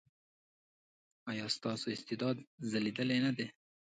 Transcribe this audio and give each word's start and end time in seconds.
ایا 1.31 1.45
ستاسو 1.55 1.85
استعداد 1.95 2.35
ځلیدلی 2.71 3.19
نه 3.25 3.31
دی؟ 3.37 3.47